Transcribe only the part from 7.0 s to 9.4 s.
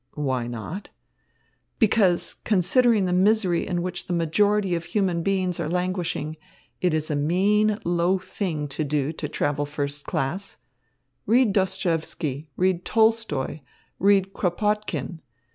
a mean low thing to do to